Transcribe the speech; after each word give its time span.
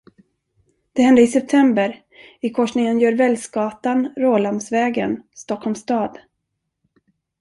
Det 0.93 1.01
hände 1.03 1.21
i 1.21 1.27
september 1.27 2.03
i 2.41 2.49
korsningen 2.49 2.99
Gjörwellsgatan- 2.99 4.13
Rålambsvägen, 4.17 5.23
Stockholms 5.33 5.79
stad. 5.79 6.19